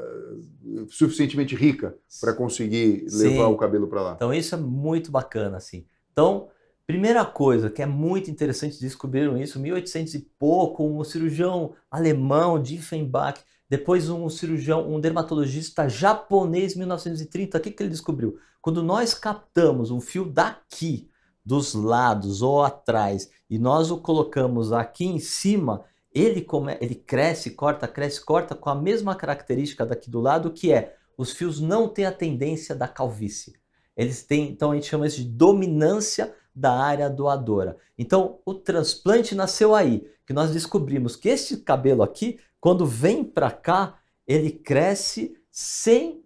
suficientemente 0.88 1.54
rica 1.54 1.96
para 2.20 2.32
conseguir 2.32 3.08
Sim. 3.08 3.28
levar 3.28 3.46
o 3.48 3.56
cabelo 3.56 3.86
para 3.88 4.02
lá. 4.02 4.12
Então 4.16 4.32
isso 4.32 4.54
é 4.54 4.58
muito 4.58 5.10
bacana, 5.10 5.56
assim. 5.56 5.86
Então, 6.12 6.48
primeira 6.86 7.24
coisa 7.24 7.70
que 7.70 7.82
é 7.82 7.86
muito 7.86 8.30
interessante, 8.30 8.80
descobriram 8.80 9.36
isso, 9.36 9.58
1800 9.60 10.14
e 10.14 10.20
pouco, 10.38 10.84
um 10.86 11.02
cirurgião 11.04 11.74
alemão, 11.90 12.60
Diefenbach, 12.60 13.40
depois 13.68 14.08
um 14.08 14.28
cirurgião, 14.28 14.88
um 14.88 15.00
dermatologista 15.00 15.88
japonês, 15.88 16.76
1930, 16.76 17.58
o 17.58 17.60
que, 17.60 17.70
que 17.70 17.82
ele 17.82 17.90
descobriu? 17.90 18.38
Quando 18.62 18.82
nós 18.82 19.14
captamos 19.14 19.90
um 19.90 20.00
fio 20.00 20.24
daqui, 20.24 21.08
dos 21.44 21.74
lados 21.74 22.42
ou 22.42 22.62
atrás, 22.62 23.30
e 23.48 23.58
nós 23.58 23.90
o 23.90 23.98
colocamos 23.98 24.72
aqui 24.72 25.06
em 25.06 25.18
cima, 25.18 25.84
ele, 26.18 26.46
ele 26.80 26.94
cresce, 26.94 27.50
corta, 27.50 27.86
cresce, 27.86 28.24
corta 28.24 28.54
com 28.54 28.70
a 28.70 28.74
mesma 28.74 29.14
característica 29.14 29.84
daqui 29.84 30.10
do 30.10 30.20
lado, 30.20 30.50
que 30.50 30.72
é 30.72 30.96
os 31.16 31.32
fios 31.32 31.60
não 31.60 31.88
têm 31.88 32.06
a 32.06 32.12
tendência 32.12 32.74
da 32.74 32.88
calvície. 32.88 33.54
Eles 33.96 34.22
têm, 34.22 34.48
então 34.50 34.70
a 34.70 34.74
gente 34.74 34.86
chama 34.86 35.06
isso 35.06 35.18
de 35.18 35.28
dominância 35.28 36.34
da 36.54 36.72
área 36.72 37.10
doadora. 37.10 37.76
Então, 37.98 38.38
o 38.44 38.54
transplante 38.54 39.34
nasceu 39.34 39.74
aí, 39.74 40.10
que 40.26 40.32
nós 40.32 40.50
descobrimos 40.50 41.16
que 41.16 41.28
este 41.28 41.58
cabelo 41.58 42.02
aqui, 42.02 42.40
quando 42.60 42.86
vem 42.86 43.22
para 43.22 43.50
cá, 43.50 43.98
ele 44.26 44.50
cresce 44.50 45.36
sem 45.50 46.24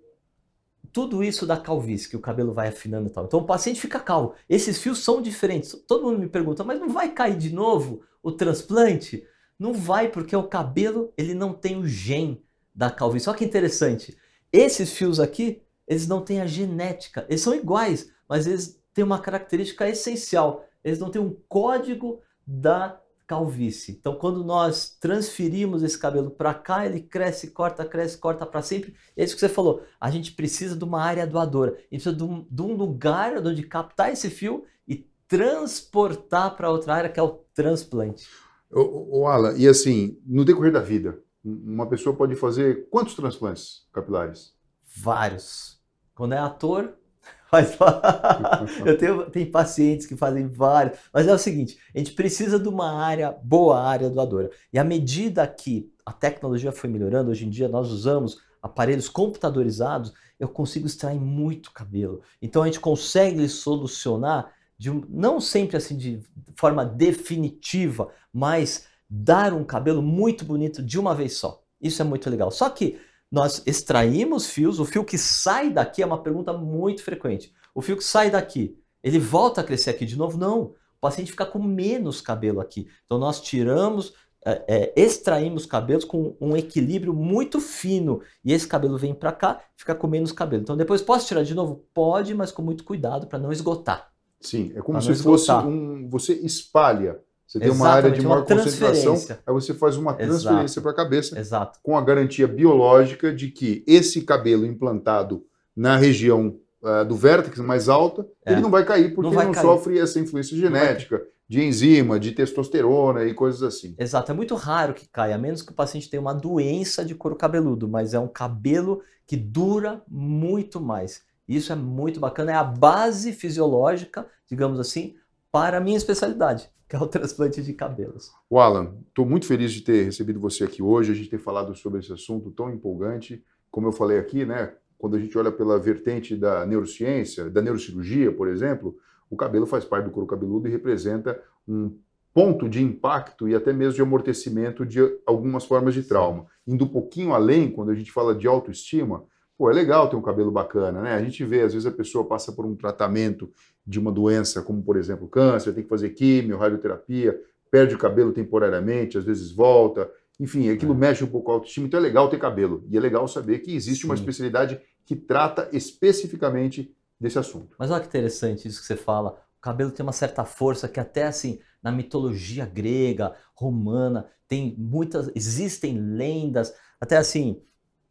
tudo 0.92 1.22
isso 1.22 1.46
da 1.46 1.56
calvície, 1.56 2.08
que 2.08 2.16
o 2.16 2.20
cabelo 2.20 2.52
vai 2.52 2.68
afinando 2.68 3.08
e 3.08 3.10
tal. 3.10 3.24
Então 3.24 3.40
o 3.40 3.46
paciente 3.46 3.80
fica 3.80 4.00
calvo. 4.00 4.34
Esses 4.48 4.78
fios 4.78 5.04
são 5.04 5.22
diferentes. 5.22 5.72
Todo 5.86 6.04
mundo 6.04 6.18
me 6.18 6.28
pergunta, 6.28 6.64
mas 6.64 6.80
não 6.80 6.88
vai 6.88 7.12
cair 7.12 7.36
de 7.36 7.52
novo 7.52 8.02
o 8.22 8.32
transplante? 8.32 9.24
Não 9.60 9.74
vai, 9.74 10.08
porque 10.08 10.34
o 10.34 10.48
cabelo 10.48 11.12
ele 11.18 11.34
não 11.34 11.52
tem 11.52 11.76
o 11.76 11.86
gen 11.86 12.42
da 12.74 12.90
calvície. 12.90 13.28
Olha 13.28 13.36
que 13.36 13.44
interessante. 13.44 14.16
Esses 14.50 14.94
fios 14.94 15.20
aqui, 15.20 15.60
eles 15.86 16.08
não 16.08 16.22
têm 16.22 16.40
a 16.40 16.46
genética. 16.46 17.26
Eles 17.28 17.42
são 17.42 17.54
iguais, 17.54 18.10
mas 18.26 18.46
eles 18.46 18.80
têm 18.94 19.04
uma 19.04 19.18
característica 19.18 19.86
essencial. 19.86 20.64
Eles 20.82 20.98
não 20.98 21.10
têm 21.10 21.20
um 21.20 21.36
código 21.46 22.22
da 22.46 22.98
calvície. 23.26 23.92
Então, 23.92 24.14
quando 24.14 24.42
nós 24.42 24.96
transferimos 24.98 25.82
esse 25.82 25.98
cabelo 25.98 26.30
para 26.30 26.54
cá, 26.54 26.86
ele 26.86 27.00
cresce, 27.02 27.50
corta, 27.50 27.84
cresce, 27.84 28.16
corta 28.16 28.46
para 28.46 28.62
sempre. 28.62 28.94
É 29.14 29.22
isso 29.22 29.34
que 29.34 29.40
você 29.40 29.48
falou. 29.48 29.84
A 30.00 30.10
gente 30.10 30.32
precisa 30.32 30.74
de 30.74 30.84
uma 30.84 31.02
área 31.02 31.26
doadora. 31.26 31.72
A 31.72 31.94
gente 31.94 32.02
precisa 32.02 32.16
de 32.16 32.24
um, 32.24 32.46
de 32.50 32.62
um 32.62 32.74
lugar 32.74 33.36
onde 33.46 33.62
captar 33.62 34.10
esse 34.10 34.30
fio 34.30 34.64
e 34.88 35.06
transportar 35.28 36.56
para 36.56 36.70
outra 36.70 36.94
área, 36.94 37.10
que 37.10 37.20
é 37.20 37.22
o 37.22 37.44
transplante. 37.54 38.26
O, 38.70 39.20
o 39.20 39.26
Alan, 39.26 39.54
e 39.56 39.66
assim, 39.66 40.18
no 40.24 40.44
decorrer 40.44 40.72
da 40.72 40.80
vida, 40.80 41.18
uma 41.44 41.88
pessoa 41.88 42.14
pode 42.14 42.36
fazer 42.36 42.88
quantos 42.88 43.14
transplantes 43.14 43.86
capilares? 43.92 44.54
Vários. 44.96 45.80
Quando 46.14 46.34
é 46.34 46.38
ator, 46.38 46.94
faz 47.50 47.76
eu 48.86 48.96
tenho, 48.96 49.30
tenho 49.30 49.50
pacientes 49.50 50.06
que 50.06 50.16
fazem 50.16 50.46
vários, 50.48 50.98
mas 51.12 51.26
é 51.26 51.32
o 51.32 51.38
seguinte, 51.38 51.78
a 51.94 51.98
gente 51.98 52.12
precisa 52.12 52.58
de 52.58 52.68
uma 52.68 52.92
área, 53.02 53.32
boa 53.42 53.80
área 53.80 54.08
doadora. 54.08 54.50
E 54.72 54.78
à 54.78 54.84
medida 54.84 55.46
que 55.46 55.92
a 56.06 56.12
tecnologia 56.12 56.70
foi 56.70 56.88
melhorando, 56.88 57.30
hoje 57.30 57.46
em 57.46 57.50
dia 57.50 57.68
nós 57.68 57.90
usamos 57.90 58.40
aparelhos 58.62 59.08
computadorizados, 59.08 60.12
eu 60.38 60.48
consigo 60.48 60.86
extrair 60.86 61.18
muito 61.18 61.72
cabelo. 61.72 62.22
Então 62.40 62.62
a 62.62 62.66
gente 62.66 62.80
consegue 62.80 63.48
solucionar 63.48 64.52
de 64.80 64.90
não 65.10 65.42
sempre 65.42 65.76
assim 65.76 65.94
de 65.94 66.22
forma 66.56 66.86
definitiva, 66.86 68.10
mas 68.32 68.86
dar 69.10 69.52
um 69.52 69.62
cabelo 69.62 70.00
muito 70.00 70.42
bonito 70.42 70.82
de 70.82 70.98
uma 70.98 71.14
vez 71.14 71.36
só. 71.36 71.62
Isso 71.78 72.00
é 72.00 72.04
muito 72.04 72.30
legal. 72.30 72.50
Só 72.50 72.70
que 72.70 72.98
nós 73.30 73.62
extraímos 73.66 74.48
fios, 74.48 74.80
o 74.80 74.86
fio 74.86 75.04
que 75.04 75.18
sai 75.18 75.70
daqui 75.70 76.02
é 76.02 76.06
uma 76.06 76.22
pergunta 76.22 76.54
muito 76.54 77.04
frequente. 77.04 77.52
O 77.74 77.82
fio 77.82 77.94
que 77.94 78.02
sai 78.02 78.30
daqui, 78.30 78.74
ele 79.02 79.18
volta 79.18 79.60
a 79.60 79.64
crescer 79.64 79.90
aqui 79.90 80.06
de 80.06 80.16
novo? 80.16 80.38
Não. 80.38 80.62
O 80.62 80.74
paciente 80.98 81.30
fica 81.30 81.44
com 81.44 81.62
menos 81.62 82.22
cabelo 82.22 82.58
aqui. 82.58 82.88
Então 83.04 83.18
nós 83.18 83.38
tiramos, 83.38 84.14
é, 84.42 84.64
é, 84.66 84.92
extraímos 84.96 85.66
cabelos 85.66 86.06
com 86.06 86.34
um 86.40 86.56
equilíbrio 86.56 87.12
muito 87.12 87.60
fino. 87.60 88.22
E 88.42 88.50
esse 88.54 88.66
cabelo 88.66 88.96
vem 88.96 89.12
para 89.12 89.30
cá, 89.30 89.60
fica 89.76 89.94
com 89.94 90.06
menos 90.06 90.32
cabelo. 90.32 90.62
Então 90.62 90.74
depois 90.74 91.02
posso 91.02 91.28
tirar 91.28 91.42
de 91.42 91.54
novo? 91.54 91.84
Pode, 91.92 92.32
mas 92.32 92.50
com 92.50 92.62
muito 92.62 92.82
cuidado 92.82 93.26
para 93.26 93.38
não 93.38 93.52
esgotar. 93.52 94.09
Sim, 94.40 94.72
é 94.74 94.80
como 94.80 95.00
se 95.00 95.14
fosse 95.14 95.50
um. 95.52 96.08
Você 96.08 96.32
espalha 96.32 97.20
você 97.50 97.58
tem 97.58 97.70
uma 97.70 97.88
área 97.88 98.12
de 98.12 98.22
maior 98.22 98.46
concentração, 98.46 99.14
aí 99.28 99.52
você 99.52 99.74
faz 99.74 99.96
uma 99.96 100.14
transferência 100.14 100.80
para 100.80 100.92
a 100.92 100.94
cabeça 100.94 101.36
Exato. 101.36 101.80
com 101.82 101.98
a 101.98 102.00
garantia 102.00 102.46
biológica 102.46 103.34
de 103.34 103.48
que 103.48 103.82
esse 103.88 104.20
cabelo 104.20 104.64
implantado 104.64 105.44
na 105.74 105.96
região 105.96 106.60
uh, 106.80 107.04
do 107.04 107.16
vértex 107.16 107.58
mais 107.58 107.88
alta, 107.88 108.24
é. 108.46 108.52
ele 108.52 108.60
não 108.60 108.70
vai 108.70 108.84
cair 108.84 109.12
porque 109.12 109.30
não, 109.30 109.34
vai 109.34 109.46
não 109.46 109.52
cair. 109.52 109.64
sofre 109.64 109.98
essa 109.98 110.20
influência 110.20 110.56
genética 110.56 111.20
de 111.48 111.60
enzima, 111.60 112.20
de 112.20 112.30
testosterona 112.30 113.24
e 113.24 113.34
coisas 113.34 113.64
assim. 113.64 113.96
Exato, 113.98 114.30
é 114.30 114.34
muito 114.34 114.54
raro 114.54 114.94
que 114.94 115.08
caia, 115.08 115.34
a 115.34 115.38
menos 115.38 115.60
que 115.60 115.72
o 115.72 115.74
paciente 115.74 116.08
tenha 116.08 116.20
uma 116.20 116.32
doença 116.32 117.04
de 117.04 117.16
couro 117.16 117.34
cabeludo, 117.34 117.88
mas 117.88 118.14
é 118.14 118.20
um 118.20 118.28
cabelo 118.28 119.02
que 119.26 119.36
dura 119.36 120.00
muito 120.08 120.80
mais. 120.80 121.22
Isso 121.50 121.72
é 121.72 121.76
muito 121.76 122.20
bacana, 122.20 122.52
é 122.52 122.54
a 122.54 122.64
base 122.64 123.32
fisiológica, 123.32 124.26
digamos 124.46 124.78
assim, 124.78 125.16
para 125.50 125.78
a 125.78 125.80
minha 125.80 125.96
especialidade 125.96 126.70
que 126.90 126.96
é 126.96 126.98
o 126.98 127.06
transplante 127.08 127.62
de 127.62 127.72
cabelos. 127.72 128.32
O 128.50 128.58
Alan, 128.58 128.96
estou 129.08 129.24
muito 129.24 129.46
feliz 129.46 129.72
de 129.72 129.80
ter 129.80 130.02
recebido 130.02 130.40
você 130.40 130.64
aqui 130.64 130.82
hoje, 130.82 131.12
a 131.12 131.14
gente 131.14 131.30
ter 131.30 131.38
falado 131.38 131.72
sobre 131.76 132.00
esse 132.00 132.12
assunto 132.12 132.50
tão 132.50 132.68
empolgante. 132.68 133.42
Como 133.70 133.86
eu 133.86 133.92
falei 133.92 134.18
aqui, 134.18 134.44
né, 134.44 134.74
quando 134.98 135.16
a 135.16 135.20
gente 135.20 135.38
olha 135.38 135.52
pela 135.52 135.78
vertente 135.78 136.36
da 136.36 136.66
neurociência, 136.66 137.48
da 137.48 137.62
neurocirurgia, 137.62 138.32
por 138.32 138.48
exemplo, 138.48 138.96
o 139.30 139.36
cabelo 139.36 139.66
faz 139.66 139.84
parte 139.84 140.06
do 140.06 140.10
couro 140.10 140.26
cabeludo 140.26 140.66
e 140.66 140.70
representa 140.70 141.40
um 141.66 141.96
ponto 142.34 142.68
de 142.68 142.82
impacto 142.82 143.48
e 143.48 143.54
até 143.54 143.72
mesmo 143.72 143.94
de 143.94 144.02
amortecimento 144.02 144.84
de 144.84 145.00
algumas 145.24 145.64
formas 145.64 145.94
de 145.94 146.02
trauma. 146.02 146.46
Indo 146.66 146.84
um 146.84 146.88
pouquinho 146.88 147.32
além, 147.32 147.70
quando 147.70 147.90
a 147.90 147.94
gente 147.94 148.10
fala 148.10 148.34
de 148.34 148.48
autoestima, 148.48 149.24
pô, 149.60 149.70
é 149.70 149.74
legal 149.74 150.08
ter 150.08 150.16
um 150.16 150.22
cabelo 150.22 150.50
bacana, 150.50 151.02
né? 151.02 151.12
A 151.12 151.22
gente 151.22 151.44
vê, 151.44 151.60
às 151.60 151.74
vezes 151.74 151.84
a 151.84 151.90
pessoa 151.90 152.24
passa 152.24 152.50
por 152.50 152.64
um 152.64 152.74
tratamento 152.74 153.52
de 153.86 154.00
uma 154.00 154.10
doença, 154.10 154.62
como 154.62 154.82
por 154.82 154.96
exemplo 154.96 155.28
câncer, 155.28 155.74
tem 155.74 155.82
que 155.82 155.88
fazer 155.90 156.08
químio, 156.10 156.56
radioterapia, 156.56 157.38
perde 157.70 157.94
o 157.94 157.98
cabelo 157.98 158.32
temporariamente, 158.32 159.18
às 159.18 159.24
vezes 159.24 159.52
volta, 159.52 160.10
enfim, 160.40 160.70
aquilo 160.70 160.94
é. 160.94 160.96
mexe 160.96 161.22
um 161.22 161.26
pouco 161.26 161.44
com 161.44 161.52
a 161.52 161.54
autoestima, 161.56 161.86
então 161.86 162.00
é 162.00 162.02
legal 162.02 162.30
ter 162.30 162.38
cabelo. 162.38 162.86
E 162.90 162.96
é 162.96 163.00
legal 163.00 163.28
saber 163.28 163.58
que 163.58 163.76
existe 163.76 164.00
Sim. 164.00 164.08
uma 164.08 164.14
especialidade 164.14 164.80
que 165.04 165.14
trata 165.14 165.68
especificamente 165.74 166.96
desse 167.20 167.38
assunto. 167.38 167.76
Mas 167.78 167.90
olha 167.90 168.00
que 168.00 168.06
interessante 168.06 168.66
isso 168.66 168.80
que 168.80 168.86
você 168.86 168.96
fala. 168.96 169.42
O 169.58 169.60
cabelo 169.60 169.90
tem 169.90 170.02
uma 170.02 170.10
certa 170.10 170.42
força 170.42 170.88
que 170.88 170.98
até 170.98 171.24
assim, 171.24 171.60
na 171.82 171.92
mitologia 171.92 172.64
grega, 172.64 173.36
romana, 173.54 174.26
tem 174.48 174.74
muitas, 174.78 175.30
existem 175.34 176.00
lendas, 176.00 176.74
até 176.98 177.18
assim, 177.18 177.60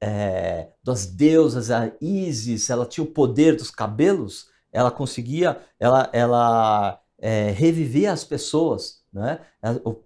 é, 0.01 0.67
das 0.83 1.05
deusas, 1.05 1.71
a 1.71 1.91
Isis, 2.01 2.69
ela 2.69 2.85
tinha 2.85 3.03
o 3.03 3.07
poder 3.07 3.55
dos 3.55 3.69
cabelos, 3.69 4.47
ela 4.71 4.91
conseguia, 4.91 5.59
ela, 5.79 6.09
ela 6.13 6.99
é, 7.17 7.51
reviver 7.51 8.09
as 8.11 8.23
pessoas, 8.23 8.99
né? 9.11 9.39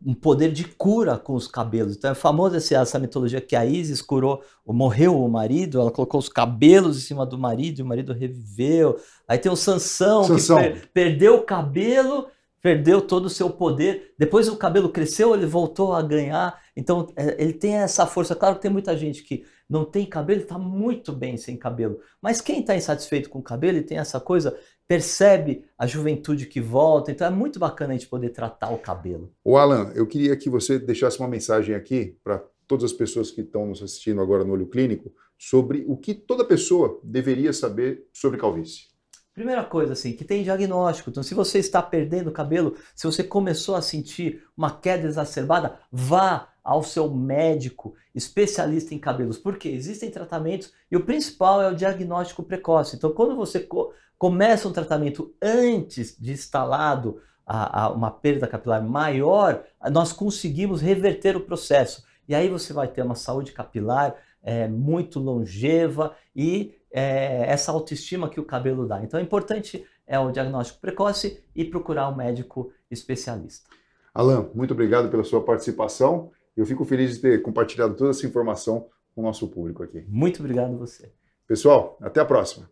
um 0.04 0.14
poder 0.14 0.52
de 0.52 0.64
cura 0.64 1.18
com 1.18 1.34
os 1.34 1.48
cabelos. 1.48 1.96
Então 1.96 2.12
é 2.12 2.16
famosa 2.16 2.58
essa, 2.58 2.76
essa 2.76 3.00
mitologia 3.00 3.42
que 3.42 3.56
a 3.56 3.66
Isis 3.66 4.02
curou, 4.02 4.42
morreu 4.66 5.22
o 5.22 5.30
marido, 5.30 5.80
ela 5.80 5.92
colocou 5.92 6.20
os 6.20 6.30
cabelos 6.30 6.98
em 6.98 7.02
cima 7.02 7.26
do 7.26 7.38
marido 7.38 7.80
e 7.80 7.82
o 7.82 7.86
marido 7.86 8.14
reviveu. 8.14 8.98
Aí 9.28 9.38
tem 9.38 9.52
o 9.52 9.58
Sansão, 9.58 10.24
Sansão. 10.24 10.58
que 10.58 10.70
per, 10.70 10.90
perdeu 10.94 11.36
o 11.36 11.44
cabelo, 11.44 12.28
perdeu 12.62 13.02
todo 13.02 13.26
o 13.26 13.30
seu 13.30 13.50
poder. 13.50 14.14
Depois 14.18 14.48
o 14.48 14.56
cabelo 14.56 14.90
cresceu, 14.90 15.36
ele 15.36 15.46
voltou 15.46 15.94
a 15.94 16.02
ganhar. 16.02 16.58
Então 16.76 17.08
é, 17.16 17.36
ele 17.44 17.54
tem 17.54 17.76
essa 17.76 18.08
força. 18.08 18.34
Claro 18.34 18.56
que 18.56 18.62
tem 18.62 18.72
muita 18.72 18.98
gente 18.98 19.22
que 19.22 19.44
não 19.70 19.86
tem 19.86 20.06
cabelo, 20.06 20.42
está 20.42 20.58
muito 20.58 21.12
bem 21.12 21.38
sem 21.38 21.58
cabelo. 21.58 22.00
Mas 22.22 22.42
quem 22.42 22.60
está 22.62 22.76
insatisfeito 22.76 23.30
com 23.30 23.40
o 23.40 23.44
cabelo 23.44 23.78
e 23.78 23.84
tem 23.84 23.98
essa 23.98 24.20
coisa, 24.20 24.58
percebe 24.88 25.66
a 25.78 25.88
juventude 25.88 26.46
que 26.46 26.62
volta. 26.62 27.12
Então 27.12 27.28
é 27.28 27.30
muito 27.30 27.60
bacana 27.60 27.94
a 27.94 27.98
gente 27.98 28.08
poder 28.08 28.30
tratar 28.30 28.72
o 28.72 28.78
cabelo. 28.78 29.32
O 29.44 29.58
Alan, 29.58 29.92
eu 29.96 30.06
queria 30.06 30.36
que 30.36 30.50
você 30.50 30.78
deixasse 30.78 31.20
uma 31.20 31.28
mensagem 31.28 31.76
aqui 31.76 32.18
para 32.24 32.44
todas 32.68 32.86
as 32.86 32.94
pessoas 32.94 33.32
que 33.32 33.42
estão 33.42 33.68
nos 33.68 33.82
assistindo 33.82 34.22
agora 34.22 34.44
no 34.44 34.54
Olho 34.54 34.68
Clínico 34.68 35.12
sobre 35.38 35.84
o 35.88 35.98
que 35.98 36.14
toda 36.14 36.46
pessoa 36.46 37.00
deveria 37.04 37.52
saber 37.52 38.08
sobre 38.14 38.40
calvície. 38.40 38.94
Primeira 39.34 39.64
coisa, 39.64 39.94
assim, 39.94 40.14
que 40.14 40.24
tem 40.24 40.44
diagnóstico. 40.44 41.10
Então, 41.10 41.24
se 41.24 41.34
você 41.34 41.58
está 41.58 41.82
perdendo 41.82 42.32
cabelo, 42.32 42.76
se 42.96 43.08
você 43.08 43.24
começou 43.24 43.74
a 43.74 43.82
sentir 43.82 44.44
uma 44.56 44.70
queda 44.80 45.08
exacerbada, 45.08 45.80
vá 45.92 46.53
ao 46.64 46.82
seu 46.82 47.14
médico 47.14 47.96
especialista 48.16 48.94
em 48.94 49.00
cabelos. 49.00 49.38
Porque 49.38 49.68
existem 49.68 50.10
tratamentos 50.10 50.72
e 50.90 50.96
o 50.96 51.04
principal 51.04 51.62
é 51.62 51.70
o 51.70 51.76
diagnóstico 51.76 52.44
precoce. 52.44 52.96
Então, 52.96 53.12
quando 53.12 53.36
você 53.36 53.60
co 53.60 53.92
começa 54.18 54.70
um 54.70 54.72
tratamento 54.72 55.34
antes 55.42 56.16
de 56.18 56.32
instalado 56.32 57.20
a, 57.46 57.84
a 57.84 57.90
uma 57.90 58.10
perda 58.10 58.48
capilar 58.48 58.82
maior, 58.82 59.66
nós 59.92 60.14
conseguimos 60.14 60.82
reverter 60.82 61.36
o 61.36 61.42
processo. 61.42 62.06
E 62.26 62.34
aí 62.34 62.48
você 62.48 62.72
vai 62.72 62.88
ter 62.88 63.02
uma 63.02 63.16
saúde 63.16 63.52
capilar 63.52 64.16
é, 64.42 64.68
muito 64.68 65.20
longeva 65.20 66.16
e 66.34 66.74
é, 66.90 67.46
essa 67.48 67.72
autoestima 67.72 68.30
que 68.30 68.40
o 68.40 68.46
cabelo 68.46 68.88
dá. 68.88 69.04
Então 69.04 69.20
é 69.20 69.24
importante 69.24 69.86
é 70.06 70.20
o 70.20 70.32
diagnóstico 70.32 70.80
precoce 70.80 71.42
e 71.56 71.66
procurar 71.66 72.10
um 72.10 72.16
médico 72.16 72.72
especialista. 72.92 73.70
Alan, 74.14 74.50
muito 74.54 74.72
obrigado 74.72 75.10
pela 75.10 75.24
sua 75.24 75.44
participação. 75.44 76.32
Eu 76.56 76.66
fico 76.66 76.86
feliz 76.86 77.16
de 77.16 77.22
ter 77.22 77.42
compartilhado 77.42 77.96
toda 77.96 78.12
essa 78.12 78.26
informação 78.26 78.88
com 79.16 79.22
o 79.22 79.24
nosso 79.24 79.48
público 79.48 79.84
aqui. 79.84 80.06
Muito 80.08 80.40
obrigado 80.40 80.74
a 80.74 80.78
você. 80.78 81.12
Pessoal, 81.48 81.98
até 82.02 82.20
a 82.20 82.26
próxima. 82.26 82.70